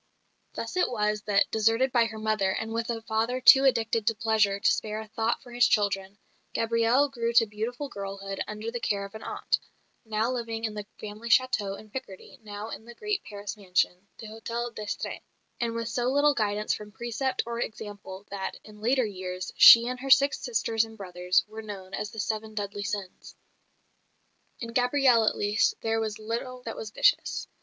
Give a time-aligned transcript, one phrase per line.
[0.55, 4.15] Thus it was that, deserted by her mother, and with a father too addicted to
[4.15, 6.17] pleasure to spare a thought for his children,
[6.53, 9.59] Gabrielle grew to beautiful girlhood under the care of an aunt
[10.03, 14.25] now living in the family château in Picardy, now in the great Paris mansion, the
[14.25, 15.21] Hotel d'Estrées;
[15.59, 19.99] and with so little guidance from precept or example that, in later years, she and
[19.99, 23.35] her six sisters and brothers were known as the "Seven Deadly Sins."
[24.61, 27.45] In Gabrielle at least there was little that was vicious.